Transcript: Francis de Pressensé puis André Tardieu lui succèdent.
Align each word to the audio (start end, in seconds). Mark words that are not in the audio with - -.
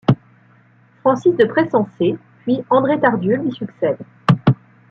Francis 1.03 1.35
de 1.37 1.45
Pressensé 1.45 2.17
puis 2.39 2.63
André 2.71 2.99
Tardieu 2.99 3.35
lui 3.35 3.51
succèdent. 3.51 3.99